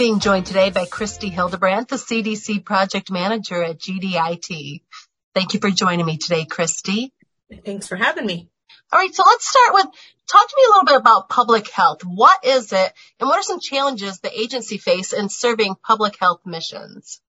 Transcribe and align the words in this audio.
Being 0.00 0.18
joined 0.18 0.46
today 0.46 0.70
by 0.70 0.86
Christi 0.86 1.28
Hildebrandt, 1.28 1.88
the 1.88 1.96
CDC 1.96 2.64
project 2.64 3.10
manager 3.10 3.62
at 3.62 3.78
GDIT. 3.78 4.80
Thank 5.34 5.52
you 5.52 5.60
for 5.60 5.70
joining 5.70 6.06
me 6.06 6.16
today, 6.16 6.46
Christi. 6.46 7.12
Thanks 7.66 7.86
for 7.86 7.96
having 7.96 8.24
me. 8.24 8.48
All 8.90 8.98
right, 8.98 9.14
so 9.14 9.22
let's 9.26 9.46
start 9.46 9.74
with 9.74 9.84
talk 10.26 10.48
to 10.48 10.56
me 10.56 10.62
a 10.64 10.70
little 10.70 10.86
bit 10.86 10.96
about 10.96 11.28
public 11.28 11.68
health. 11.68 12.00
What 12.02 12.46
is 12.46 12.72
it, 12.72 12.94
and 13.20 13.28
what 13.28 13.40
are 13.40 13.42
some 13.42 13.60
challenges 13.60 14.20
the 14.20 14.32
agency 14.32 14.78
face 14.78 15.12
in 15.12 15.28
serving 15.28 15.74
public 15.84 16.16
health 16.18 16.40
missions? 16.46 17.20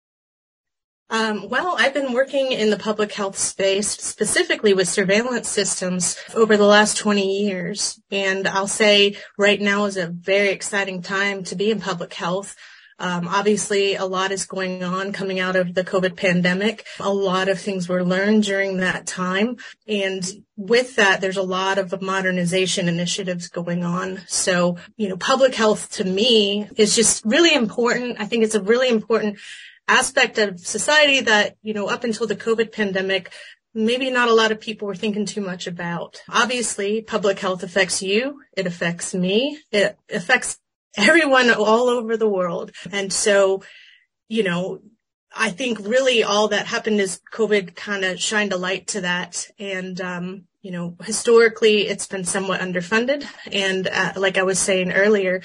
Um, 1.12 1.50
well, 1.50 1.76
I've 1.78 1.94
been 1.94 2.14
working 2.14 2.54
in 2.54 2.70
the 2.70 2.78
public 2.78 3.12
health 3.12 3.38
space 3.38 3.90
specifically 3.90 4.74
with 4.74 4.88
surveillance 4.88 5.50
systems 5.50 6.18
over 6.34 6.56
the 6.56 6.66
last 6.66 6.98
20 6.98 7.44
years. 7.44 8.00
And 8.12 8.48
I'll 8.48 8.66
say 8.66 9.18
right 9.38 9.60
now 9.60 9.84
is 9.86 9.98
a 9.98 10.08
very 10.08 10.52
exciting 10.52 11.02
time 11.02 11.44
to 11.46 11.56
be 11.56 11.70
in 11.70 11.82
public 11.82 12.14
health. 12.14 12.56
Um, 13.02 13.28
obviously, 13.28 13.96
a 13.96 14.06
lot 14.06 14.32
is 14.32 14.46
going 14.46 14.84
on 14.84 15.12
coming 15.12 15.40
out 15.40 15.56
of 15.56 15.74
the 15.74 15.84
COVID 15.84 16.16
pandemic. 16.16 16.86
A 17.00 17.12
lot 17.12 17.50
of 17.50 17.60
things 17.60 17.90
were 17.90 18.06
learned 18.06 18.44
during 18.44 18.78
that 18.78 19.08
time. 19.08 19.58
And 19.88 20.24
with 20.56 20.98
that, 20.98 21.20
there's 21.20 21.36
a 21.36 21.42
lot 21.42 21.80
of 21.80 22.00
modernization 22.00 22.88
initiatives 22.88 23.48
going 23.48 23.84
on. 23.84 24.22
So, 24.28 24.78
you 24.98 25.10
know, 25.10 25.18
public 25.18 25.56
health 25.56 25.90
to 25.94 26.04
me 26.04 26.70
is 26.76 26.96
just 26.96 27.26
really 27.26 27.56
important. 27.56 28.18
I 28.20 28.26
think 28.26 28.44
it's 28.44 28.54
a 28.54 28.62
really 28.62 28.90
important 28.90 29.40
aspect 29.88 30.38
of 30.38 30.60
society 30.60 31.22
that, 31.22 31.58
you 31.64 31.74
know, 31.74 31.88
up 31.88 32.04
until 32.04 32.28
the 32.28 32.36
COVID 32.36 32.72
pandemic, 32.72 33.32
maybe 33.74 34.12
not 34.12 34.30
a 34.30 34.36
lot 34.36 34.52
of 34.52 34.62
people 34.62 34.88
were 34.88 34.94
thinking 34.94 35.26
too 35.26 35.42
much 35.42 35.66
about. 35.66 36.22
Obviously, 36.30 37.02
public 37.02 37.40
health 37.40 37.64
affects 37.64 38.04
you. 38.04 38.42
It 38.56 38.68
affects 38.68 39.16
me. 39.16 39.58
It 39.72 39.98
affects 40.14 40.60
everyone 40.98 41.50
all 41.52 41.90
over 41.90 42.18
the 42.18 42.30
world. 42.30 42.72
And 42.92 43.12
so, 43.12 43.64
you 44.28 44.44
know, 44.44 44.80
I 45.36 45.50
think 45.50 45.80
really 45.80 46.24
all 46.24 46.50
that 46.50 46.68
happened 46.68 47.00
is 47.00 47.22
COVID 47.34 47.76
kind 47.76 48.04
of 48.04 48.20
shined 48.20 48.54
a 48.54 48.58
light 48.58 48.88
to 48.88 49.02
that. 49.02 49.48
And, 49.58 50.00
um, 50.02 50.46
you 50.62 50.72
know, 50.72 50.98
historically 51.04 51.88
it's 51.88 52.08
been 52.08 52.26
somewhat 52.26 52.62
underfunded. 52.62 53.26
And, 53.52 53.88
uh, 53.88 54.14
like 54.18 54.38
I 54.38 54.44
was 54.44 54.60
saying 54.60 54.92
earlier, 54.92 55.42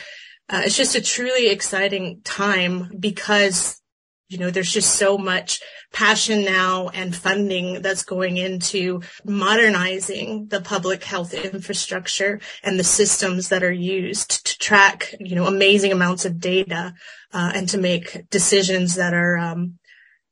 uh, 0.48 0.62
it's 0.64 0.76
just 0.76 0.96
a 0.96 1.00
truly 1.00 1.48
exciting 1.48 2.20
time 2.22 2.92
because 2.98 3.80
you 4.28 4.38
know, 4.38 4.50
there's 4.50 4.72
just 4.72 4.96
so 4.96 5.16
much 5.16 5.60
passion 5.92 6.44
now 6.44 6.88
and 6.88 7.14
funding 7.14 7.80
that's 7.80 8.02
going 8.02 8.36
into 8.36 9.00
modernizing 9.24 10.48
the 10.48 10.60
public 10.60 11.04
health 11.04 11.32
infrastructure 11.32 12.40
and 12.64 12.78
the 12.78 12.84
systems 12.84 13.50
that 13.50 13.62
are 13.62 13.72
used 13.72 14.44
to 14.46 14.58
track, 14.58 15.14
you 15.20 15.36
know, 15.36 15.46
amazing 15.46 15.92
amounts 15.92 16.24
of 16.24 16.40
data 16.40 16.94
uh, 17.32 17.52
and 17.54 17.68
to 17.68 17.78
make 17.78 18.28
decisions 18.30 18.96
that 18.96 19.14
are, 19.14 19.38
um, 19.38 19.78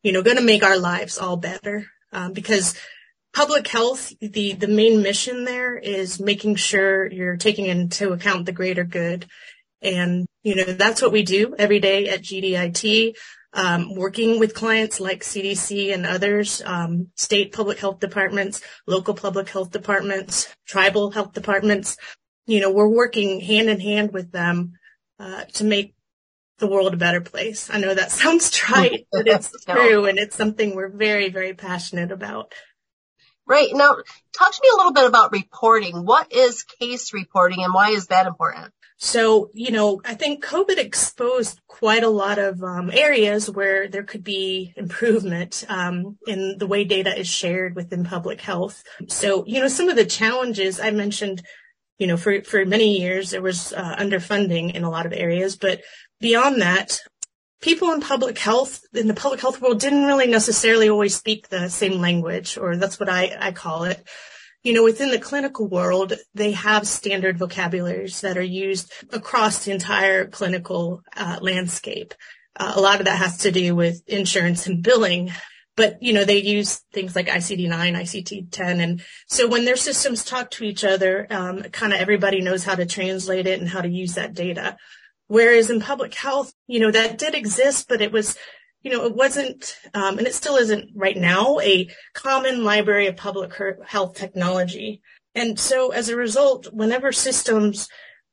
you 0.03 0.13
know, 0.13 0.23
going 0.23 0.37
to 0.37 0.43
make 0.43 0.65
our 0.65 0.79
lives 0.79 1.17
all 1.17 1.37
better. 1.37 1.87
Um, 2.13 2.33
because 2.33 2.77
public 3.33 3.67
health, 3.67 4.13
the 4.21 4.53
the 4.55 4.69
main 4.69 5.03
mission 5.03 5.45
there 5.45 5.77
is 5.77 6.21
making 6.21 6.55
sure 6.55 7.11
you're 7.11 7.37
taking 7.37 7.67
into 7.67 8.13
account 8.13 8.47
the 8.47 8.53
greater 8.53 8.85
good, 8.85 9.27
and 9.83 10.27
you 10.43 10.55
know 10.55 10.65
that's 10.65 11.03
what 11.03 11.13
we 11.13 11.25
do 11.25 11.55
every 11.59 11.81
day 11.81 12.09
at 12.09 12.23
GDIT 12.23 13.15
um, 13.55 13.95
working 13.95 14.41
with 14.41 14.53
clients 14.55 15.01
like 15.01 15.23
CDC 15.23 15.95
and 15.95 16.05
others, 16.05 16.61
um, 16.65 17.09
state 17.15 17.53
public 17.53 17.79
health 17.79 18.01
departments, 18.01 18.61
local 18.87 19.15
public 19.15 19.49
health 19.49 19.71
departments, 19.71 20.55
tribal 20.67 21.13
health 21.13 21.33
departments. 21.33 21.97
You 22.47 22.61
know, 22.61 22.73
we're 22.73 22.89
working 22.89 23.41
hand 23.41 23.71
in 23.71 23.81
hand 23.81 24.13
with 24.13 24.33
them 24.33 24.73
uh, 25.21 25.45
to 25.55 25.65
make 25.65 25.95
the 26.59 26.67
world 26.67 26.93
a 26.93 26.97
better 26.97 27.21
place. 27.21 27.71
I 27.71 27.79
know 27.79 27.95
that 27.95 28.11
sounds 28.11 28.51
trite, 28.51 29.07
but 29.13 29.29
it's 29.29 29.53
true, 29.65 30.07
and 30.07 30.19
it's 30.19 30.37
something 30.37 30.75
we're 30.75 30.89
very, 30.89 31.31
very 31.31 31.55
passionate 31.55 32.11
about. 32.11 32.53
Right. 33.47 33.69
Now, 33.73 33.95
talk 34.37 34.53
to 34.53 34.61
me 34.63 34.71
a 34.73 34.77
little 34.77 34.93
bit 34.93 35.07
about 35.07 35.33
reporting. 35.33 36.05
What 36.05 36.33
is 36.33 36.65
case 36.81 37.13
reporting 37.13 37.63
and 37.63 37.75
why 37.75 37.91
is 37.91 38.07
that 38.07 38.27
important? 38.27 38.73
So, 39.05 39.51
you 39.53 39.71
know, 39.71 40.01
I 40.07 40.15
think 40.15 40.43
COVID 40.43 40.79
exposed 40.79 41.61
quite 41.67 42.03
a 42.03 42.09
lot 42.09 42.39
of 42.39 42.65
um, 42.65 42.91
areas 42.91 43.51
where 43.51 43.87
there 43.87 44.03
could 44.03 44.25
be 44.25 44.73
improvement 44.79 45.63
um, 45.69 46.17
in 46.27 46.57
the 46.57 46.67
way 46.67 46.85
data 46.85 47.15
is 47.17 47.29
shared 47.29 47.77
within 47.77 48.05
public 48.05 48.41
health. 48.41 48.83
So, 49.09 49.45
you 49.47 49.61
know, 49.61 49.69
some 49.69 49.91
of 49.91 49.97
the 49.97 50.07
challenges 50.07 50.81
I 50.81 50.91
mentioned, 50.91 51.43
you 51.99 52.07
know, 52.07 52.17
for, 52.17 52.43
for 52.45 52.65
many 52.65 52.99
years, 52.99 53.33
there 53.33 53.43
was 53.43 53.75
uh, 53.75 53.95
underfunding 53.97 54.75
in 54.75 54.85
a 54.85 54.91
lot 54.91 55.05
of 55.05 55.13
areas. 55.13 55.55
But 55.55 55.83
beyond 56.19 56.63
that, 56.63 56.99
people 57.61 57.93
in 57.93 58.01
public 58.01 58.39
health, 58.39 58.81
in 58.95 59.07
the 59.07 59.13
public 59.13 59.43
health 59.43 59.61
world, 59.61 59.81
didn't 59.81 60.07
really 60.07 60.29
necessarily 60.29 60.89
always 60.89 61.15
speak 61.15 61.51
the 61.51 61.69
same 61.69 62.01
language, 62.01 62.57
or 62.57 62.79
that's 62.79 62.99
what 62.99 63.11
I, 63.11 63.37
I 63.39 63.53
call 63.53 63.85
it 63.85 64.03
you 64.65 64.73
know, 64.73 64.83
within 64.83 65.11
the 65.11 65.19
clinical 65.19 65.69
world, 65.69 66.15
they 66.35 66.53
have 66.53 66.89
standard 66.89 67.39
vocabularies 67.39 68.23
that 68.23 68.39
are 68.39 68.43
used 68.43 68.91
across 69.13 69.65
the 69.65 69.73
entire 69.73 70.27
clinical 70.27 71.03
uh, 71.15 71.39
landscape. 71.43 72.15
Uh, 72.57 72.73
a 72.75 72.81
lot 72.81 72.99
of 72.99 73.05
that 73.05 73.19
has 73.19 73.37
to 73.39 73.51
do 73.51 73.77
with 73.77 74.03
insurance 74.09 74.67
and 74.67 74.83
billing, 74.83 75.31
but 75.77 76.03
you 76.03 76.15
know, 76.15 76.25
they 76.25 76.39
use 76.39 76.77
things 76.95 77.15
like 77.15 77.27
ICD-9, 77.27 77.69
ICD-10. 77.69 78.83
And 78.83 79.03
so 79.27 79.47
when 79.47 79.67
their 79.67 79.77
systems 79.77 80.25
talk 80.25 80.51
to 80.53 80.65
each 80.65 80.83
other, 80.83 81.27
um, 81.29 81.63
kind 81.65 81.93
of 81.93 82.01
everybody 82.01 82.41
knows 82.41 82.65
how 82.65 82.75
to 82.75 82.87
translate 82.87 83.47
it 83.47 83.61
and 83.61 83.69
how 83.69 83.83
to 83.83 83.89
use 83.89 84.15
that 84.15 84.33
data. 84.33 84.79
Whereas 85.27 85.69
in 85.69 85.81
public 85.81 86.15
health, 86.15 86.55
you 86.67 86.81
know, 86.81 86.91
that 86.91 87.19
did 87.19 87.35
exist, 87.35 87.87
but 87.89 88.01
it 88.01 88.13
was 88.13 88.39
you 88.85 88.91
know, 88.91 89.07
it 89.07 89.17
wasn't, 89.17 89.77
um, 89.95 90.19
and 90.19 90.27
it 90.27 90.35
still 90.35 90.57
isn't 90.57 90.91
right 90.95 91.17
now, 91.17 91.59
a 91.61 91.89
common 92.13 92.63
library 92.63 93.07
of 93.07 93.17
public 93.17 93.53
health 93.87 94.15
technology. 94.15 95.01
And 95.35 95.59
so 95.59 95.91
as 95.91 96.11
a 96.11 96.17
result, 96.17 96.69
whenever 96.73 97.11
systems 97.11 97.89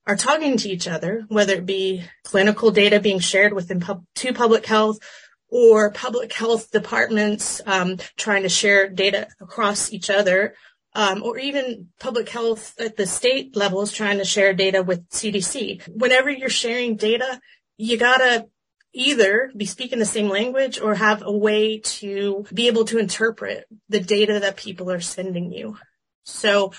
are 0.05 0.17
talking 0.17 0.57
to 0.57 0.69
each 0.69 0.89
other, 0.89 1.23
whether 1.29 1.53
it 1.53 1.65
be 1.65 2.03
clinical 2.25 2.69
data 2.69 2.99
being 2.99 3.19
shared 3.19 3.53
within 3.53 3.79
pub- 3.79 4.05
to 4.15 4.33
public 4.33 4.65
health 4.65 4.99
or 5.47 5.89
public 5.91 6.33
health 6.33 6.69
departments 6.71 7.61
um, 7.65 7.97
trying 8.17 8.43
to 8.43 8.49
share 8.49 8.89
data 8.89 9.27
across 9.39 9.93
each 9.93 10.09
other, 10.09 10.53
um, 10.95 11.23
or 11.23 11.37
even 11.37 11.87
public 11.99 12.27
health 12.27 12.73
at 12.77 12.97
the 12.97 13.07
state 13.07 13.55
levels 13.55 13.93
trying 13.93 14.17
to 14.17 14.25
share 14.25 14.53
data 14.53 14.83
with 14.83 15.07
CDC. 15.09 15.87
Whenever 15.87 16.29
you're 16.29 16.49
sharing 16.49 16.97
data, 16.97 17.39
you 17.77 17.97
gotta 17.97 18.47
either 18.93 19.51
be 19.55 19.65
speaking 19.65 19.99
the 19.99 20.05
same 20.05 20.27
language 20.27 20.79
or 20.79 20.95
have 20.95 21.23
a 21.25 21.31
way 21.31 21.79
to 21.79 22.45
be 22.53 22.67
able 22.67 22.85
to 22.85 22.97
interpret 22.97 23.65
the 23.89 23.99
data 23.99 24.39
that 24.39 24.57
people 24.57 24.91
are 24.91 24.99
sending 24.99 25.51
you. 25.51 25.77
So 26.23 26.73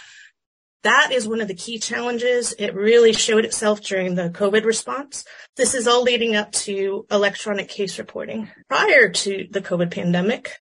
that 0.82 1.12
is 1.12 1.28
one 1.28 1.40
of 1.40 1.48
the 1.48 1.54
key 1.54 1.78
challenges. 1.78 2.54
It 2.58 2.74
really 2.74 3.12
showed 3.12 3.44
itself 3.44 3.80
during 3.80 4.14
the 4.14 4.30
COVID 4.30 4.64
response. 4.64 5.24
This 5.56 5.74
is 5.74 5.86
all 5.86 6.02
leading 6.02 6.34
up 6.34 6.50
to 6.52 7.06
electronic 7.10 7.68
case 7.68 7.98
reporting. 7.98 8.50
Prior 8.68 9.08
to 9.08 9.46
the 9.50 9.60
COVID 9.60 9.92
pandemic, 9.92 10.60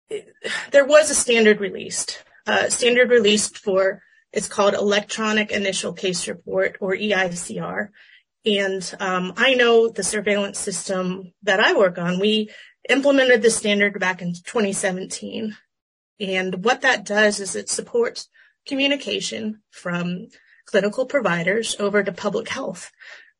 there 0.70 0.84
was 0.84 1.10
a 1.10 1.14
standard 1.14 1.60
released, 1.60 2.22
uh, 2.46 2.68
standard 2.68 3.10
released 3.10 3.58
for, 3.58 4.02
it's 4.32 4.48
called 4.48 4.74
electronic 4.74 5.50
initial 5.50 5.92
case 5.92 6.28
report 6.28 6.76
or 6.80 6.94
EICR. 6.94 7.88
And 8.44 8.94
um, 8.98 9.34
I 9.36 9.54
know 9.54 9.88
the 9.88 10.02
surveillance 10.02 10.58
system 10.58 11.32
that 11.42 11.60
I 11.60 11.74
work 11.74 11.98
on, 11.98 12.18
we 12.18 12.50
implemented 12.88 13.42
the 13.42 13.50
standard 13.50 13.98
back 14.00 14.20
in 14.20 14.34
2017. 14.34 15.56
And 16.20 16.64
what 16.64 16.80
that 16.80 17.04
does 17.04 17.40
is 17.40 17.54
it 17.54 17.68
supports 17.68 18.28
communication 18.66 19.62
from 19.70 20.28
clinical 20.66 21.06
providers 21.06 21.76
over 21.78 22.02
to 22.02 22.12
public 22.12 22.48
health, 22.48 22.90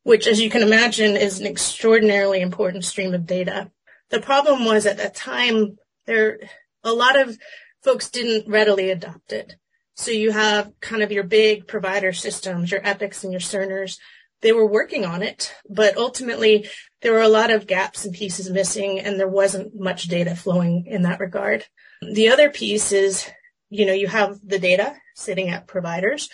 which 0.03 0.27
as 0.27 0.41
you 0.41 0.49
can 0.49 0.61
imagine 0.61 1.15
is 1.15 1.39
an 1.39 1.47
extraordinarily 1.47 2.41
important 2.41 2.85
stream 2.85 3.13
of 3.13 3.25
data. 3.25 3.71
The 4.09 4.21
problem 4.21 4.65
was 4.65 4.85
at 4.85 4.97
that 4.97 5.15
time, 5.15 5.77
there, 6.05 6.39
a 6.83 6.93
lot 6.93 7.19
of 7.19 7.37
folks 7.83 8.09
didn't 8.09 8.49
readily 8.49 8.89
adopt 8.89 9.31
it. 9.31 9.55
So 9.95 10.11
you 10.11 10.31
have 10.31 10.71
kind 10.79 11.03
of 11.03 11.11
your 11.11 11.23
big 11.23 11.67
provider 11.67 12.13
systems, 12.13 12.71
your 12.71 12.85
Epics 12.85 13.23
and 13.23 13.31
your 13.31 13.39
Cerners. 13.39 13.97
They 14.43 14.51
were 14.51 14.67
working 14.67 15.05
on 15.05 15.23
it, 15.23 15.53
but 15.67 15.97
ultimately 15.97 16.67
there 17.01 17.13
were 17.13 17.21
a 17.21 17.29
lot 17.29 17.49
of 17.49 17.65
gaps 17.65 18.05
and 18.05 18.13
pieces 18.13 18.49
missing 18.49 18.99
and 18.99 19.19
there 19.19 19.27
wasn't 19.27 19.79
much 19.79 20.03
data 20.03 20.35
flowing 20.35 20.85
in 20.85 21.01
that 21.03 21.19
regard. 21.19 21.65
The 22.01 22.27
other 22.29 22.49
piece 22.49 22.91
is, 22.91 23.27
you 23.69 23.85
know, 23.85 23.93
you 23.93 24.07
have 24.07 24.39
the 24.43 24.59
data 24.59 24.95
sitting 25.15 25.49
at 25.49 25.65
providers 25.65 26.29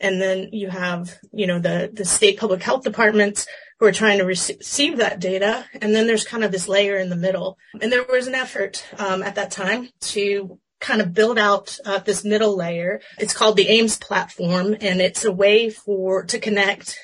and 0.00 0.20
then 0.20 0.48
you 0.52 0.70
have, 0.70 1.18
you 1.32 1.46
know, 1.46 1.58
the, 1.58 1.90
the 1.92 2.06
state 2.06 2.38
public 2.38 2.62
health 2.62 2.82
departments 2.82 3.46
who 3.78 3.86
are 3.86 3.92
trying 3.92 4.18
to 4.18 4.24
receive 4.24 4.96
that 4.96 5.20
data. 5.20 5.66
And 5.80 5.94
then 5.94 6.06
there's 6.06 6.24
kind 6.24 6.42
of 6.42 6.52
this 6.52 6.68
layer 6.68 6.96
in 6.96 7.10
the 7.10 7.16
middle. 7.16 7.58
And 7.80 7.92
there 7.92 8.04
was 8.04 8.26
an 8.26 8.34
effort 8.34 8.86
um, 8.98 9.22
at 9.22 9.34
that 9.34 9.50
time 9.50 9.90
to 10.00 10.58
kind 10.80 11.02
of 11.02 11.12
build 11.12 11.38
out 11.38 11.78
uh, 11.84 11.98
this 11.98 12.24
middle 12.24 12.56
layer. 12.56 13.00
It's 13.18 13.34
called 13.34 13.56
the 13.56 13.68
AIMS 13.68 13.98
platform, 13.98 14.74
and 14.80 15.00
it's 15.00 15.24
a 15.24 15.32
way 15.32 15.68
for 15.68 16.24
to 16.24 16.38
connect 16.38 16.98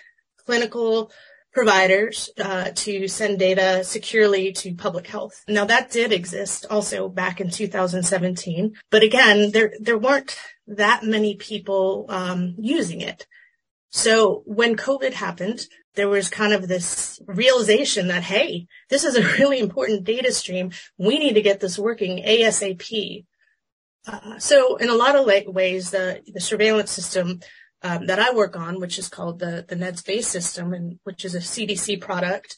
clinical 0.47 1.11
providers 1.57 2.29
uh, 2.39 2.71
to 2.75 3.09
send 3.09 3.39
data 3.39 3.83
securely 3.83 4.53
to 4.53 4.75
public 4.75 5.07
health. 5.07 5.43
Now 5.49 5.65
that 5.65 5.91
did 5.91 6.13
exist 6.13 6.67
also 6.69 7.09
back 7.09 7.41
in 7.41 7.51
2017, 7.51 8.75
but 8.91 9.03
again, 9.03 9.53
there 9.53 9.73
there 9.81 9.99
weren't 9.99 10.37
that 10.67 11.03
many 11.03 11.35
people 11.37 12.05
um, 12.11 12.55
using 12.59 13.01
it. 13.01 13.27
So 13.89 14.43
when 14.45 14.77
COVID 14.77 15.15
happened, 15.15 15.67
there 15.95 16.11
was 16.11 16.29
kind 16.29 16.53
of 16.53 16.69
this 16.69 17.19
realization 17.27 18.09
that 18.09 18.25
hey, 18.25 18.67
this 18.91 19.05
is 19.05 19.17
a 19.17 19.23
really 19.39 19.59
important 19.59 20.05
data 20.05 20.33
stream. 20.33 20.73
We 20.99 21.19
need 21.19 21.35
to 21.35 21.43
get 21.43 21.61
this 21.61 21.79
working 21.79 22.23
ASAP. 22.23 23.25
Uh, 24.07 24.39
so 24.39 24.77
in 24.77 24.91
a 24.91 24.95
lot 24.95 25.17
of 25.17 25.55
ways, 25.55 25.91
the, 25.91 26.23
the 26.33 26.41
surveillance 26.41 26.91
system 26.91 27.41
um, 27.87 28.07
that 28.07 28.19
I 28.19 28.35
work 28.35 28.57
on, 28.57 28.81
which 28.81 28.99
is 28.99 29.09
called 29.09 29.39
the, 29.39 29.65
the 29.67 29.77
NEDSS 29.77 30.05
Base 30.05 30.29
system, 30.29 30.73
and 30.73 30.99
which 31.05 31.25
is 31.25 31.37
a 31.37 31.39
CDC 31.39 32.01
product 32.01 32.57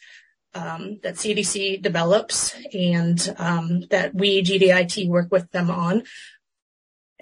um, 0.54 1.00
that 1.02 1.16
CDC 1.16 1.82
develops 1.82 2.54
and 2.72 3.34
um, 3.38 3.82
that 3.90 4.14
we 4.14 4.42
GDIT 4.42 5.06
work 5.06 5.30
with 5.30 5.50
them 5.50 5.70
on. 5.70 6.04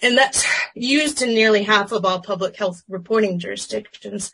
And 0.00 0.17
that's 0.17 0.47
used 0.75 1.20
in 1.20 1.31
nearly 1.31 1.64
half 1.64 1.91
of 1.91 2.05
all 2.05 2.20
public 2.20 2.56
health 2.56 2.82
reporting 2.88 3.41
jurisdictions. 3.41 4.31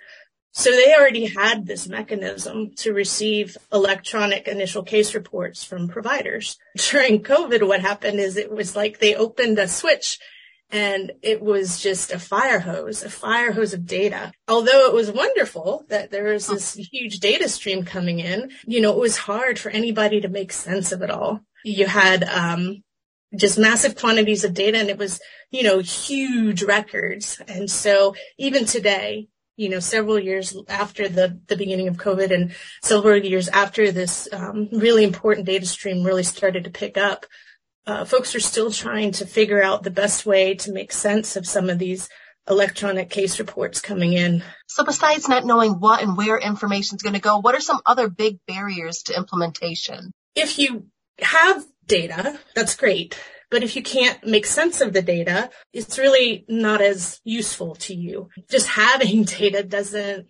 So 0.50 0.70
they 0.70 0.94
already 0.94 1.26
had 1.26 1.66
this 1.66 1.88
mechanism 1.88 2.74
to 2.76 2.92
receive 2.92 3.56
electronic 3.72 4.48
initial 4.48 4.82
case 4.82 5.14
reports 5.14 5.64
from 5.64 5.88
providers. 5.88 6.58
During 6.76 7.22
COVID, 7.22 7.66
what 7.66 7.80
happened 7.80 8.20
is 8.20 8.36
it 8.36 8.50
was 8.50 8.76
like 8.76 8.98
they 8.98 9.14
opened 9.14 9.58
a 9.58 9.66
switch 9.66 10.18
and 10.72 11.12
it 11.20 11.42
was 11.42 11.80
just 11.80 12.10
a 12.10 12.18
fire 12.18 12.58
hose, 12.58 13.02
a 13.02 13.10
fire 13.10 13.52
hose 13.52 13.74
of 13.74 13.86
data. 13.86 14.32
Although 14.48 14.86
it 14.86 14.94
was 14.94 15.12
wonderful 15.12 15.84
that 15.90 16.10
there 16.10 16.32
was 16.32 16.46
this 16.46 16.74
huge 16.74 17.20
data 17.20 17.48
stream 17.48 17.84
coming 17.84 18.18
in, 18.18 18.50
you 18.66 18.80
know, 18.80 18.92
it 18.92 18.98
was 18.98 19.18
hard 19.18 19.58
for 19.58 19.70
anybody 19.70 20.22
to 20.22 20.28
make 20.28 20.50
sense 20.50 20.90
of 20.90 21.02
it 21.02 21.10
all. 21.10 21.40
You 21.62 21.86
had, 21.86 22.24
um, 22.24 22.82
just 23.36 23.58
massive 23.58 23.96
quantities 23.96 24.44
of 24.44 24.54
data 24.54 24.78
and 24.78 24.90
it 24.90 24.98
was, 24.98 25.20
you 25.50 25.62
know, 25.62 25.78
huge 25.78 26.62
records. 26.62 27.40
And 27.48 27.70
so 27.70 28.14
even 28.38 28.66
today, 28.66 29.28
you 29.56 29.68
know, 29.68 29.80
several 29.80 30.18
years 30.18 30.56
after 30.68 31.08
the, 31.08 31.40
the 31.46 31.56
beginning 31.56 31.88
of 31.88 31.96
COVID 31.96 32.32
and 32.32 32.54
several 32.82 33.22
years 33.22 33.48
after 33.48 33.92
this 33.92 34.28
um, 34.32 34.68
really 34.72 35.04
important 35.04 35.46
data 35.46 35.66
stream 35.66 36.02
really 36.02 36.22
started 36.22 36.64
to 36.64 36.70
pick 36.70 36.96
up, 36.96 37.26
uh, 37.86 38.04
folks 38.04 38.34
are 38.34 38.40
still 38.40 38.70
trying 38.70 39.12
to 39.12 39.26
figure 39.26 39.62
out 39.62 39.82
the 39.82 39.90
best 39.90 40.24
way 40.24 40.54
to 40.54 40.72
make 40.72 40.92
sense 40.92 41.36
of 41.36 41.46
some 41.46 41.68
of 41.68 41.78
these 41.78 42.08
electronic 42.48 43.10
case 43.10 43.38
reports 43.38 43.80
coming 43.80 44.12
in. 44.12 44.42
So 44.66 44.84
besides 44.84 45.28
not 45.28 45.44
knowing 45.44 45.74
what 45.74 46.02
and 46.02 46.16
where 46.16 46.38
information 46.38 46.96
is 46.96 47.02
going 47.02 47.14
to 47.14 47.20
go, 47.20 47.38
what 47.38 47.54
are 47.54 47.60
some 47.60 47.80
other 47.86 48.08
big 48.08 48.38
barriers 48.46 49.04
to 49.04 49.16
implementation? 49.16 50.12
If 50.34 50.58
you 50.58 50.86
have 51.20 51.64
data, 51.86 52.38
that's 52.54 52.76
great. 52.76 53.18
But 53.50 53.62
if 53.62 53.76
you 53.76 53.82
can't 53.82 54.26
make 54.26 54.46
sense 54.46 54.80
of 54.80 54.94
the 54.94 55.02
data, 55.02 55.50
it's 55.74 55.98
really 55.98 56.46
not 56.48 56.80
as 56.80 57.20
useful 57.22 57.74
to 57.76 57.94
you. 57.94 58.30
Just 58.50 58.66
having 58.82 59.24
data 59.24 59.62
doesn't 59.62 60.26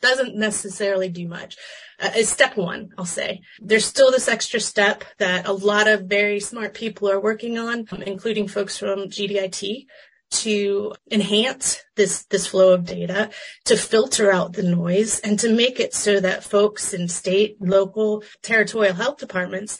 doesn't 0.00 0.36
necessarily 0.36 1.08
do 1.08 1.28
much. 1.28 1.56
Uh, 1.98 2.10
it's 2.14 2.30
step 2.30 2.56
one, 2.56 2.90
I'll 2.98 3.06
say. 3.06 3.40
There's 3.60 3.84
still 3.84 4.10
this 4.10 4.28
extra 4.28 4.60
step 4.60 5.04
that 5.18 5.46
a 5.46 5.52
lot 5.52 5.88
of 5.88 6.02
very 6.02 6.40
smart 6.40 6.74
people 6.74 7.10
are 7.10 7.20
working 7.20 7.58
on, 7.58 7.86
including 8.06 8.48
folks 8.48 8.76
from 8.76 9.08
GDIT, 9.08 9.86
to 10.28 10.92
enhance 11.10 11.82
this, 11.94 12.24
this 12.24 12.46
flow 12.46 12.74
of 12.74 12.84
data, 12.84 13.30
to 13.64 13.76
filter 13.76 14.30
out 14.30 14.52
the 14.52 14.62
noise, 14.62 15.20
and 15.20 15.38
to 15.38 15.52
make 15.52 15.78
it 15.78 15.94
so 15.94 16.20
that 16.20 16.44
folks 16.44 16.92
in 16.92 17.08
state, 17.08 17.56
local, 17.60 18.22
territorial 18.42 18.94
health 18.94 19.18
departments 19.18 19.78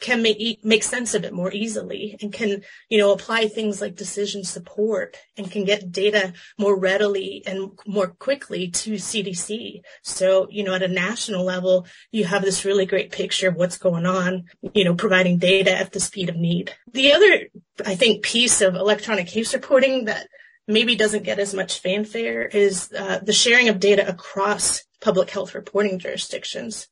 can 0.00 0.22
make 0.22 0.64
make 0.64 0.82
sense 0.82 1.14
of 1.14 1.24
it 1.24 1.32
more 1.32 1.52
easily 1.52 2.16
and 2.20 2.32
can 2.32 2.62
you 2.88 2.98
know 2.98 3.12
apply 3.12 3.48
things 3.48 3.80
like 3.80 3.96
decision 3.96 4.44
support 4.44 5.16
and 5.36 5.50
can 5.50 5.64
get 5.64 5.90
data 5.90 6.32
more 6.58 6.78
readily 6.78 7.42
and 7.46 7.72
more 7.86 8.08
quickly 8.08 8.68
to 8.68 8.92
CDC. 8.94 9.80
So 10.02 10.48
you 10.50 10.64
know 10.64 10.74
at 10.74 10.82
a 10.82 10.88
national 10.88 11.44
level 11.44 11.86
you 12.10 12.24
have 12.24 12.42
this 12.42 12.64
really 12.64 12.86
great 12.86 13.12
picture 13.12 13.48
of 13.48 13.56
what's 13.56 13.78
going 13.78 14.06
on, 14.06 14.44
you 14.74 14.84
know 14.84 14.94
providing 14.94 15.38
data 15.38 15.76
at 15.76 15.92
the 15.92 16.00
speed 16.00 16.28
of 16.28 16.36
need. 16.36 16.74
The 16.92 17.12
other 17.12 17.48
I 17.84 17.94
think 17.94 18.22
piece 18.22 18.60
of 18.60 18.74
electronic 18.74 19.26
case 19.26 19.54
reporting 19.54 20.04
that 20.06 20.28
maybe 20.68 20.94
doesn't 20.94 21.24
get 21.24 21.38
as 21.38 21.54
much 21.54 21.80
fanfare 21.80 22.42
is 22.42 22.92
uh, 22.96 23.18
the 23.22 23.32
sharing 23.32 23.68
of 23.68 23.80
data 23.80 24.06
across 24.06 24.84
public 25.00 25.30
health 25.30 25.54
reporting 25.54 25.98
jurisdictions. 25.98 26.88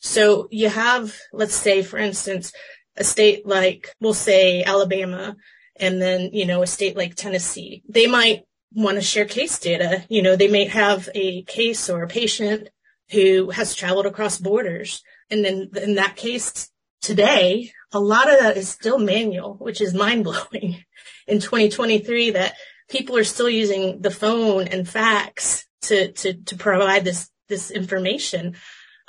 So 0.00 0.48
you 0.50 0.68
have, 0.68 1.16
let's 1.32 1.54
say, 1.54 1.82
for 1.82 1.98
instance, 1.98 2.52
a 2.96 3.04
state 3.04 3.46
like, 3.46 3.94
we'll 4.00 4.14
say 4.14 4.62
Alabama, 4.62 5.36
and 5.78 6.00
then, 6.00 6.30
you 6.32 6.46
know, 6.46 6.62
a 6.62 6.66
state 6.66 6.96
like 6.96 7.14
Tennessee. 7.14 7.82
They 7.88 8.06
might 8.06 8.44
want 8.72 8.96
to 8.96 9.02
share 9.02 9.24
case 9.24 9.58
data. 9.58 10.04
You 10.08 10.22
know, 10.22 10.36
they 10.36 10.48
may 10.48 10.66
have 10.66 11.08
a 11.14 11.42
case 11.42 11.88
or 11.90 12.02
a 12.02 12.08
patient 12.08 12.68
who 13.10 13.50
has 13.50 13.74
traveled 13.74 14.06
across 14.06 14.38
borders. 14.38 15.02
And 15.30 15.44
then 15.44 15.70
in 15.82 15.94
that 15.94 16.16
case 16.16 16.70
today, 17.00 17.70
a 17.92 18.00
lot 18.00 18.30
of 18.30 18.38
that 18.40 18.56
is 18.56 18.68
still 18.68 18.98
manual, 18.98 19.54
which 19.54 19.80
is 19.80 19.94
mind 20.04 20.24
blowing 20.24 20.84
in 21.26 21.40
2023 21.40 22.32
that 22.32 22.54
people 22.88 23.16
are 23.16 23.24
still 23.24 23.48
using 23.50 24.00
the 24.00 24.10
phone 24.10 24.68
and 24.68 24.88
fax 24.88 25.66
to, 25.82 26.12
to, 26.12 26.34
to 26.34 26.56
provide 26.56 27.04
this, 27.04 27.30
this 27.48 27.70
information. 27.70 28.56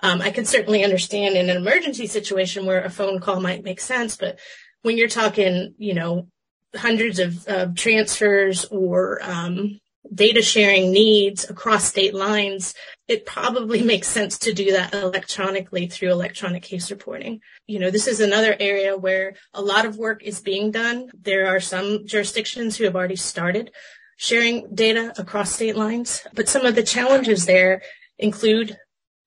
Um, 0.04 0.22
I 0.22 0.32
can 0.32 0.46
certainly 0.46 0.84
understand 0.84 1.36
in 1.36 1.50
an 1.50 1.58
emergency 1.58 2.08
situation 2.08 2.66
where 2.66 2.84
a 2.84 2.90
phone 2.90 3.20
call 3.20 3.40
might 3.40 3.64
make 3.64 3.82
sense, 3.82 4.16
but 4.16 4.40
when 4.84 4.98
you're 4.98 5.08
talking, 5.08 5.74
you 5.78 5.94
know, 5.94 6.28
hundreds 6.76 7.20
of, 7.20 7.46
of 7.48 7.76
transfers 7.76 8.66
or 8.66 9.20
um, 9.24 9.80
data 10.14 10.42
sharing 10.42 10.92
needs 10.92 11.50
across 11.50 11.86
state 11.86 12.14
lines, 12.14 12.74
it 13.08 13.26
probably 13.26 13.82
makes 13.94 14.08
sense 14.08 14.38
to 14.40 14.54
do 14.54 14.72
that 14.72 14.94
electronically 14.94 15.88
through 15.88 16.12
electronic 16.12 16.64
case 16.64 16.92
reporting. 16.92 17.42
You 17.66 17.80
know, 17.80 17.90
this 17.90 18.08
is 18.08 18.20
another 18.20 18.56
area 18.60 18.98
where 18.98 19.36
a 19.54 19.62
lot 19.62 19.86
of 19.86 19.98
work 19.98 20.24
is 20.24 20.42
being 20.42 20.72
done. 20.72 21.10
There 21.20 21.48
are 21.48 21.60
some 21.60 22.06
jurisdictions 22.06 22.78
who 22.78 22.86
have 22.86 22.96
already 22.96 23.16
started 23.16 23.72
sharing 24.18 24.74
data 24.74 25.14
across 25.18 25.52
state 25.52 25.76
lines, 25.76 26.26
but 26.34 26.50
some 26.50 26.66
of 26.66 26.76
the 26.76 26.84
challenges 26.84 27.46
there 27.46 27.82
include 28.18 28.78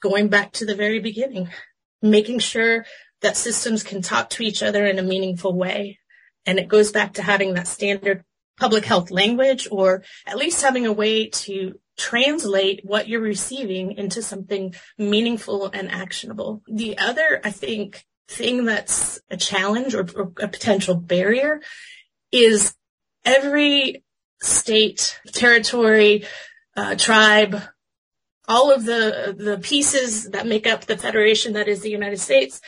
going 0.03 0.29
back 0.29 0.53
to 0.53 0.67
the 0.67 0.75
very 0.75 0.99
beginning, 0.99 1.49
making 2.03 2.39
sure 2.39 2.85
that 3.21 3.37
systems 3.37 3.83
can 3.83 4.03
talk 4.03 4.31
to 4.31 4.43
each 4.43 4.63
other 4.63 4.87
in 4.87 4.99
a 4.99 5.03
meaningful 5.03 5.57
way. 5.57 5.99
And 6.47 6.59
it 6.59 6.69
goes 6.69 6.91
back 6.91 7.15
to 7.15 7.23
having 7.23 7.55
that 7.55 7.69
standard 7.69 8.25
public 8.59 8.85
health 8.85 9.11
language 9.11 9.69
or 9.71 10.03
at 10.27 10.37
least 10.37 10.63
having 10.63 10.87
a 10.87 10.93
way 10.93 11.29
to 11.29 11.79
translate 11.97 12.81
what 12.85 13.09
you're 13.09 13.21
receiving 13.21 13.93
into 13.93 14.23
something 14.23 14.75
meaningful 14.97 15.67
and 15.67 15.91
actionable. 15.91 16.63
The 16.67 16.97
other, 16.99 17.41
I 17.45 17.51
think, 17.51 18.05
thing 18.29 18.65
that's 18.65 19.21
a 19.31 19.37
challenge 19.37 19.95
or, 19.95 20.07
or 20.17 20.33
a 20.41 20.49
potential 20.49 20.95
barrier 20.95 21.61
is 22.33 22.75
every 23.25 24.05
state, 24.41 25.19
territory, 25.33 26.25
uh, 26.77 26.95
tribe, 26.95 27.61
all 28.51 28.71
of 28.77 28.85
the 28.85 29.35
the 29.39 29.59
pieces 29.73 30.31
that 30.35 30.47
make 30.55 30.67
up 30.67 30.81
the 30.85 30.99
federation 31.07 31.55
that 31.55 31.69
is 31.69 31.81
the 31.81 31.97
United 32.01 32.21
States, 32.29 32.61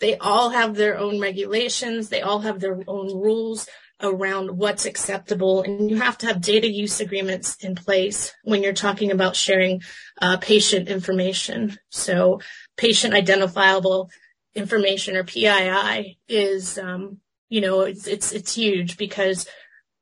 they 0.00 0.16
all 0.16 0.48
have 0.50 0.74
their 0.74 0.96
own 0.98 1.20
regulations, 1.20 2.08
they 2.08 2.22
all 2.22 2.40
have 2.40 2.58
their 2.60 2.78
own 2.86 3.08
rules 3.26 3.68
around 4.00 4.50
what's 4.50 4.84
acceptable 4.84 5.62
and 5.62 5.90
you 5.90 5.96
have 5.96 6.18
to 6.18 6.26
have 6.26 6.40
data 6.42 6.68
use 6.70 7.00
agreements 7.00 7.56
in 7.64 7.74
place 7.74 8.34
when 8.44 8.62
you're 8.62 8.84
talking 8.86 9.10
about 9.10 9.34
sharing 9.34 9.80
uh, 10.20 10.36
patient 10.36 10.88
information. 10.88 11.78
So 11.90 12.40
patient 12.76 13.14
identifiable 13.14 14.10
information 14.54 15.16
or 15.16 15.24
PII 15.24 16.18
is 16.28 16.78
um, 16.78 17.20
You 17.48 17.60
know, 17.60 17.82
it's, 17.82 18.06
it's, 18.06 18.32
it's 18.32 18.54
huge 18.54 18.96
because 18.96 19.46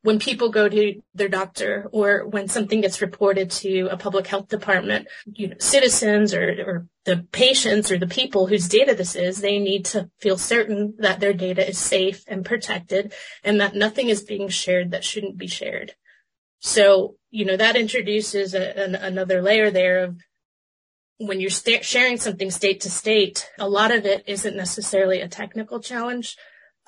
when 0.05 0.19
people 0.19 0.51
go 0.51 0.69
to 0.69 1.01
their 1.15 1.31
doctor 1.31 1.89
or 1.91 2.27
when 2.27 2.47
something 2.47 2.83
gets 2.83 3.01
reported 3.01 3.51
to 3.51 3.87
a 3.87 3.97
public 3.97 4.27
health 4.27 4.49
department, 4.49 5.09
you 5.25 5.49
know, 5.49 5.57
citizens 5.59 6.35
or, 6.35 6.43
or 6.67 6.87
the 7.07 7.27
patients 7.33 7.91
or 7.91 7.97
the 7.97 8.07
people 8.07 8.47
whose 8.47 8.69
data 8.69 8.95
this 8.95 9.17
is, 9.17 9.41
they 9.41 9.59
need 9.59 9.87
to 9.87 10.11
feel 10.21 10.37
certain 10.37 10.93
that 10.99 11.21
their 11.21 11.33
data 11.33 11.67
is 11.67 11.79
safe 11.79 12.23
and 12.29 12.45
protected 12.45 13.15
and 13.43 13.59
that 13.63 13.75
nothing 13.75 14.11
is 14.11 14.23
being 14.23 14.47
shared 14.47 14.91
that 14.91 15.05
shouldn't 15.05 15.39
be 15.39 15.47
shared. 15.47 15.95
So, 16.61 17.17
you 17.31 17.47
know, 17.47 17.57
that 17.57 17.75
introduces 17.75 18.53
a, 18.53 18.79
an, 18.79 18.95
another 18.95 19.41
layer 19.41 19.71
there 19.71 20.05
of 20.05 20.21
when 21.17 21.41
you're 21.41 21.49
st- 21.49 21.83
sharing 21.83 22.19
something 22.19 22.51
state 22.51 22.83
to 22.83 22.91
state, 22.91 23.49
a 23.59 23.71
lot 23.71 23.91
of 23.91 24.05
it 24.05 24.25
isn't 24.27 24.55
necessarily 24.55 25.23
a 25.23 25.29
technical 25.29 25.81
challenge. 25.81 26.37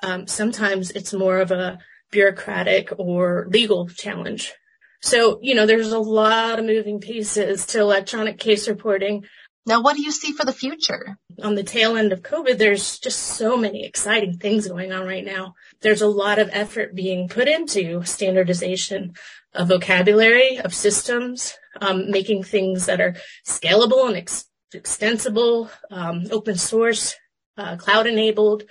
Um, 0.03 0.27
sometimes 0.27 0.91
it's 0.91 1.13
more 1.13 1.39
of 1.39 1.49
a 1.49 1.79
bureaucratic 2.11 2.91
or 2.97 3.47
legal 3.49 3.87
challenge. 3.87 4.53
So, 5.01 5.39
you 5.41 5.55
know, 5.55 5.65
there's 5.65 5.91
a 5.91 5.99
lot 5.99 6.59
of 6.59 6.65
moving 6.65 6.99
pieces 6.99 7.65
to 7.67 7.81
electronic 7.81 8.39
case 8.39 8.67
reporting. 8.67 9.25
Now, 9.65 9.81
what 9.81 9.95
do 9.95 10.01
you 10.01 10.11
see 10.11 10.31
for 10.31 10.45
the 10.45 10.53
future? 10.53 11.17
On 11.43 11.55
the 11.55 11.63
tail 11.63 11.97
end 11.97 12.13
of 12.13 12.21
COVID, 12.21 12.57
there's 12.57 12.99
just 12.99 13.19
so 13.19 13.57
many 13.57 13.85
exciting 13.85 14.37
things 14.37 14.67
going 14.67 14.93
on 14.93 15.05
right 15.05 15.25
now. 15.25 15.55
There's 15.81 16.01
a 16.01 16.07
lot 16.07 16.39
of 16.39 16.49
effort 16.53 16.95
being 16.95 17.27
put 17.27 17.47
into 17.47 18.03
standardization 18.05 19.13
of 19.53 19.67
vocabulary, 19.67 20.57
of 20.57 20.73
systems, 20.73 21.57
um, 21.81 22.09
making 22.09 22.43
things 22.43 22.85
that 22.85 23.01
are 23.01 23.15
scalable 23.45 24.07
and 24.07 24.15
ex- 24.15 24.45
extensible, 24.73 25.69
um, 25.91 26.23
open 26.31 26.55
source, 26.55 27.15
uh, 27.57 27.75
cloud 27.75 28.07
enabled, 28.07 28.63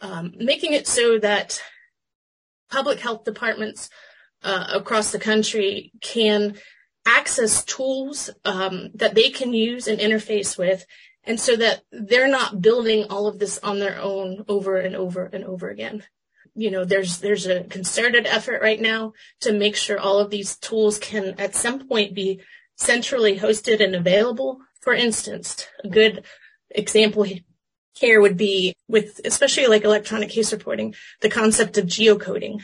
um, 0.00 0.32
making 0.36 0.72
it 0.72 0.86
so 0.86 1.18
that 1.18 1.60
public 2.70 3.00
health 3.00 3.24
departments 3.24 3.90
uh, 4.42 4.66
across 4.72 5.12
the 5.12 5.18
country 5.18 5.92
can 6.00 6.54
access 7.06 7.64
tools 7.64 8.30
um, 8.44 8.90
that 8.94 9.14
they 9.14 9.30
can 9.30 9.52
use 9.52 9.88
and 9.88 9.98
interface 9.98 10.58
with 10.58 10.86
and 11.24 11.38
so 11.38 11.56
that 11.56 11.82
they're 11.92 12.28
not 12.28 12.62
building 12.62 13.06
all 13.10 13.26
of 13.26 13.38
this 13.38 13.58
on 13.58 13.78
their 13.78 14.00
own 14.00 14.44
over 14.48 14.76
and 14.78 14.96
over 14.96 15.26
and 15.26 15.44
over 15.44 15.68
again. 15.68 16.02
You 16.54 16.70
know 16.70 16.84
there's 16.84 17.18
there's 17.18 17.46
a 17.46 17.64
concerted 17.64 18.26
effort 18.26 18.60
right 18.60 18.80
now 18.80 19.12
to 19.40 19.52
make 19.52 19.76
sure 19.76 19.98
all 19.98 20.18
of 20.18 20.30
these 20.30 20.56
tools 20.56 20.98
can 20.98 21.34
at 21.38 21.54
some 21.54 21.86
point 21.86 22.14
be 22.14 22.40
centrally 22.76 23.38
hosted 23.38 23.82
and 23.82 23.94
available. 23.94 24.58
For 24.80 24.94
instance 24.94 25.66
a 25.84 25.88
good 25.88 26.24
example 26.70 27.24
here 28.00 28.20
would 28.20 28.36
be 28.36 28.74
with, 28.88 29.20
especially 29.24 29.66
like 29.66 29.84
electronic 29.84 30.30
case 30.30 30.52
reporting, 30.52 30.94
the 31.20 31.28
concept 31.28 31.76
of 31.76 31.84
geocoding. 31.84 32.62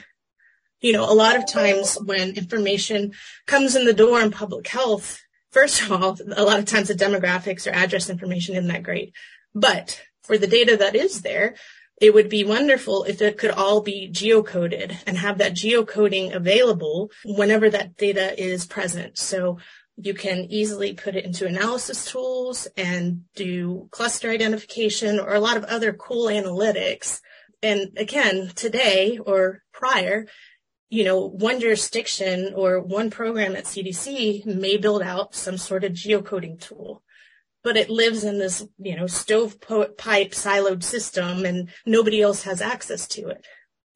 You 0.81 0.93
know, 0.93 1.05
a 1.11 1.13
lot 1.13 1.37
of 1.37 1.47
times 1.47 1.99
when 2.03 2.37
information 2.37 3.13
comes 3.47 3.77
in 3.77 3.85
the 3.85 3.93
door 3.93 4.21
in 4.21 4.31
public 4.31 4.67
health, 4.67 5.21
first 5.51 5.83
of 5.83 5.93
all, 5.93 6.19
a 6.35 6.43
lot 6.43 6.59
of 6.59 6.65
times 6.65 6.89
the 6.89 6.95
demographics 6.95 7.67
or 7.67 7.75
address 7.75 8.09
information 8.09 8.55
isn't 8.55 8.69
that 8.69 8.83
great. 8.83 9.13
But 9.55 10.03
for 10.23 10.39
the 10.39 10.47
data 10.47 10.77
that 10.79 10.97
is 10.97 11.21
there, 11.21 11.55
it 12.01 12.15
would 12.15 12.29
be 12.29 12.45
wonderful 12.45 13.05
if 13.05 13.21
it 13.21 13.39
could 13.39 13.51
all 13.51 13.81
be 13.81 14.11
geocoded 14.11 14.97
and 15.07 15.19
have 15.19 15.39
that 15.39 15.55
geocoding 15.55 16.35
available 16.35 17.11
whenever 17.25 17.69
that 17.71 17.97
data 17.97 18.39
is 18.43 18.67
present. 18.67 19.19
So 19.19 19.59
you 19.97 20.13
can 20.15 20.47
easily 20.51 20.93
put 20.93 21.17
it 21.17 21.25
into 21.25 21.47
analysis 21.47 22.11
tools 22.11 22.69
and 22.77 23.23
do 23.35 23.89
cluster 23.91 24.31
identification 24.31 25.19
or 25.19 25.35
a 25.35 25.41
lot 25.41 25.57
of 25.57 25.65
other 25.65 25.93
cool 25.93 26.27
analytics. 26.27 27.21
And 27.63 27.93
again, 27.97 28.53
today 28.55 29.19
or 29.19 29.63
prior, 29.73 30.27
you 30.91 31.05
know, 31.05 31.27
one 31.27 31.61
jurisdiction 31.61 32.53
or 32.55 32.81
one 32.81 33.11
program 33.11 33.57
at 33.57 33.65
CDC 33.65 34.45
may 34.45 34.77
build 34.77 35.03
out 35.03 35.35
some 35.35 35.57
sort 35.57 35.83
of 35.83 35.93
geocoding 35.93 36.61
tool, 36.61 37.03
but 37.65 37.79
it 37.79 37.89
lives 37.89 38.23
in 38.23 38.39
this, 38.39 38.67
you 38.79 38.97
know, 38.97 39.07
stovepipe 39.07 40.33
siloed 40.33 40.83
system 40.83 41.47
and 41.47 41.71
nobody 41.87 42.21
else 42.21 42.43
has 42.43 42.61
access 42.61 43.09
to 43.09 43.29
it. 43.29 43.47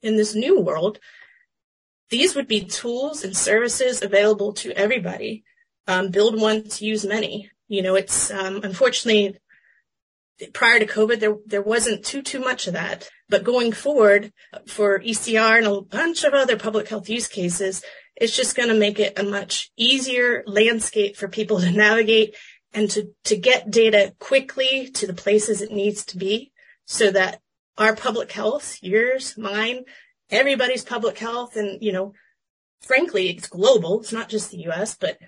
In 0.02 0.16
this 0.16 0.34
new 0.34 0.58
world, 0.58 0.98
these 2.08 2.34
would 2.34 2.48
be 2.48 2.64
tools 2.64 3.22
and 3.22 3.36
services 3.36 4.02
available 4.02 4.54
to 4.54 4.72
everybody 4.72 5.44
um, 5.90 6.10
build 6.10 6.40
once, 6.40 6.80
use 6.80 7.04
many. 7.04 7.50
You 7.68 7.82
know, 7.82 7.94
it's 7.94 8.30
um, 8.30 8.60
unfortunately 8.62 9.38
prior 10.52 10.78
to 10.78 10.86
COVID, 10.86 11.20
there 11.20 11.36
there 11.46 11.62
wasn't 11.62 12.04
too 12.04 12.22
too 12.22 12.40
much 12.40 12.66
of 12.66 12.74
that. 12.74 13.08
But 13.28 13.44
going 13.44 13.72
forward, 13.72 14.32
for 14.66 15.00
ECR 15.00 15.58
and 15.58 15.66
a 15.66 15.80
bunch 15.80 16.24
of 16.24 16.34
other 16.34 16.56
public 16.56 16.88
health 16.88 17.08
use 17.08 17.28
cases, 17.28 17.82
it's 18.16 18.36
just 18.36 18.56
going 18.56 18.68
to 18.68 18.74
make 18.74 18.98
it 18.98 19.18
a 19.18 19.22
much 19.22 19.70
easier 19.76 20.42
landscape 20.46 21.16
for 21.16 21.28
people 21.28 21.60
to 21.60 21.70
navigate 21.70 22.36
and 22.72 22.90
to 22.90 23.10
to 23.24 23.36
get 23.36 23.70
data 23.70 24.14
quickly 24.18 24.90
to 24.90 25.06
the 25.06 25.14
places 25.14 25.60
it 25.60 25.72
needs 25.72 26.04
to 26.06 26.16
be, 26.16 26.52
so 26.84 27.10
that 27.10 27.40
our 27.78 27.94
public 27.96 28.32
health, 28.32 28.78
yours, 28.82 29.36
mine, 29.38 29.84
everybody's 30.30 30.84
public 30.84 31.18
health, 31.18 31.56
and 31.56 31.82
you 31.82 31.92
know, 31.92 32.14
frankly, 32.80 33.28
it's 33.30 33.48
global. 33.48 34.00
It's 34.00 34.12
not 34.12 34.28
just 34.28 34.50
the 34.50 34.62
U.S., 34.70 34.96
but 34.96 35.18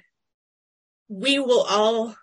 we 1.08 1.38
will 1.38 1.62
all 1.62 2.14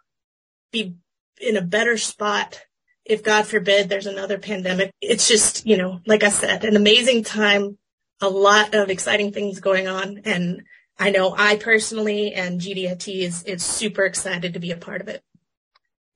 be 0.71 0.95
in 1.39 1.57
a 1.57 1.61
better 1.61 1.97
spot 1.97 2.61
if 3.05 3.23
God 3.23 3.47
forbid 3.47 3.89
there's 3.89 4.05
another 4.05 4.37
pandemic. 4.37 4.91
It's 5.01 5.27
just, 5.27 5.65
you 5.65 5.77
know, 5.77 5.99
like 6.05 6.23
I 6.23 6.29
said, 6.29 6.63
an 6.63 6.75
amazing 6.75 7.23
time, 7.23 7.77
a 8.21 8.29
lot 8.29 8.75
of 8.75 8.89
exciting 8.89 9.31
things 9.31 9.59
going 9.59 9.87
on. 9.87 10.21
And 10.25 10.63
I 10.97 11.09
know 11.09 11.33
I 11.35 11.55
personally 11.55 12.33
and 12.33 12.61
GDIT 12.61 13.07
is, 13.21 13.43
is 13.43 13.63
super 13.63 14.03
excited 14.03 14.53
to 14.53 14.59
be 14.59 14.71
a 14.71 14.77
part 14.77 15.01
of 15.01 15.07
it. 15.07 15.23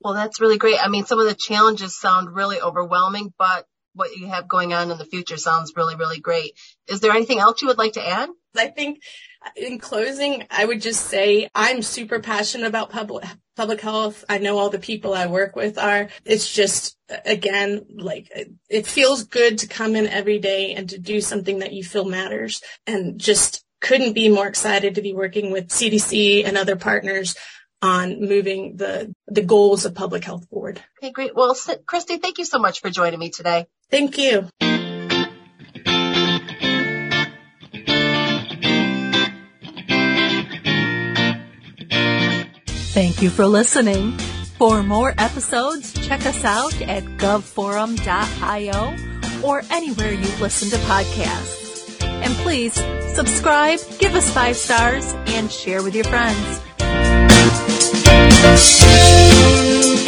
Well, 0.00 0.14
that's 0.14 0.40
really 0.40 0.58
great. 0.58 0.78
I 0.80 0.88
mean, 0.88 1.06
some 1.06 1.18
of 1.18 1.26
the 1.26 1.34
challenges 1.34 1.98
sound 1.98 2.34
really 2.34 2.60
overwhelming, 2.60 3.32
but 3.38 3.66
what 3.94 4.16
you 4.16 4.26
have 4.26 4.48
going 4.48 4.72
on 4.72 4.90
in 4.90 4.98
the 4.98 5.04
future 5.04 5.36
sounds 5.36 5.72
really, 5.76 5.96
really 5.96 6.20
great. 6.20 6.52
Is 6.88 7.00
there 7.00 7.12
anything 7.12 7.38
else 7.38 7.62
you 7.62 7.68
would 7.68 7.78
like 7.78 7.94
to 7.94 8.06
add? 8.06 8.28
I 8.56 8.68
think 8.68 9.02
in 9.56 9.78
closing, 9.78 10.44
I 10.50 10.64
would 10.64 10.80
just 10.80 11.06
say 11.06 11.48
I'm 11.54 11.82
super 11.82 12.20
passionate 12.20 12.66
about 12.66 12.90
public 12.90 13.24
public 13.56 13.80
health. 13.80 14.24
I 14.28 14.38
know 14.38 14.58
all 14.58 14.70
the 14.70 14.78
people 14.78 15.14
I 15.14 15.26
work 15.26 15.54
with 15.54 15.78
are. 15.78 16.08
It's 16.24 16.52
just 16.52 16.96
again 17.24 17.86
like 17.96 18.30
it 18.68 18.86
feels 18.86 19.24
good 19.24 19.58
to 19.58 19.68
come 19.68 19.96
in 19.96 20.06
every 20.06 20.38
day 20.38 20.74
and 20.74 20.88
to 20.90 20.98
do 20.98 21.20
something 21.20 21.60
that 21.60 21.72
you 21.72 21.84
feel 21.84 22.04
matters 22.04 22.62
and 22.86 23.18
just 23.18 23.64
couldn't 23.80 24.14
be 24.14 24.28
more 24.28 24.46
excited 24.46 24.94
to 24.94 25.02
be 25.02 25.12
working 25.12 25.50
with 25.50 25.68
CDC 25.68 26.46
and 26.46 26.56
other 26.56 26.76
partners 26.76 27.36
on 27.84 28.18
moving 28.20 28.76
the 28.76 29.14
the 29.26 29.42
goals 29.42 29.84
of 29.84 29.94
public 29.94 30.24
health 30.24 30.48
forward. 30.48 30.80
Okay, 30.98 31.12
great. 31.12 31.36
Well, 31.36 31.54
Christi, 31.86 32.16
thank 32.16 32.38
you 32.38 32.46
so 32.46 32.58
much 32.58 32.80
for 32.80 32.88
joining 32.88 33.18
me 33.20 33.30
today. 33.30 33.66
Thank 33.90 34.16
you. 34.16 34.48
Thank 42.94 43.20
you 43.20 43.28
for 43.28 43.46
listening. 43.46 44.12
For 44.56 44.82
more 44.82 45.12
episodes, 45.18 45.92
check 46.06 46.24
us 46.26 46.44
out 46.44 46.80
at 46.82 47.02
govforum.io 47.18 48.96
or 49.44 49.62
anywhere 49.70 50.12
you 50.12 50.28
listen 50.40 50.70
to 50.70 50.76
podcasts. 50.86 52.02
And 52.02 52.32
please 52.36 52.72
subscribe, 53.14 53.80
give 53.98 54.14
us 54.14 54.32
five 54.32 54.56
stars, 54.56 55.12
and 55.26 55.50
share 55.50 55.82
with 55.82 55.94
your 55.94 56.04
friends. 56.04 56.60
Thank 58.04 59.98
you. 59.98 60.03